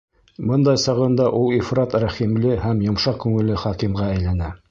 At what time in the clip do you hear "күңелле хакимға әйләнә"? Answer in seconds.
3.27-4.53